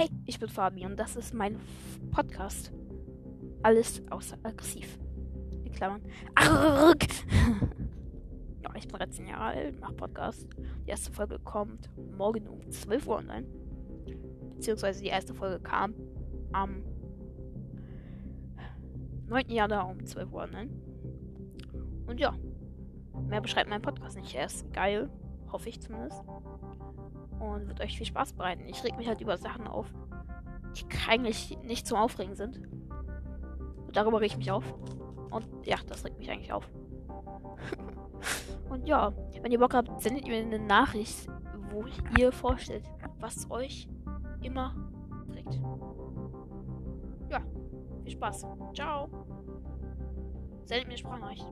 [0.00, 1.60] Hey, ich bin Fabi und das ist mein
[2.10, 2.72] Podcast.
[3.62, 4.98] Alles außer aggressiv.
[5.62, 6.00] In Klammern.
[6.34, 7.06] Arrgh.
[8.62, 10.48] ja, ich bin 13 Jahre alt, mach Podcast.
[10.86, 13.46] Die erste Folge kommt morgen um 12 Uhr online.
[14.54, 15.92] Beziehungsweise die erste Folge kam
[16.52, 16.82] am
[19.28, 19.50] 9.
[19.50, 20.70] Januar um 12 Uhr online.
[22.06, 22.34] Und ja,
[23.28, 24.34] mehr beschreibt mein Podcast nicht.
[24.34, 25.10] Er ist geil,
[25.52, 26.24] hoffe ich zumindest
[27.40, 28.66] und wird euch viel Spaß bereiten.
[28.66, 29.92] Ich reg mich halt über Sachen auf,
[30.76, 32.60] die eigentlich nicht zum Aufregen sind.
[33.86, 34.64] Und darüber reg ich mich auf.
[35.30, 36.68] Und ja, das regt mich eigentlich auf.
[38.68, 39.12] und ja,
[39.42, 41.28] wenn ihr Bock habt, sendet mir eine Nachricht,
[41.70, 41.84] wo
[42.18, 42.84] ihr vorstellt,
[43.18, 43.88] was euch
[44.42, 44.74] immer
[45.32, 45.60] trägt.
[47.30, 47.40] Ja,
[48.02, 48.46] viel Spaß.
[48.74, 49.08] Ciao.
[50.64, 51.46] Sendet mir Sprachnachricht.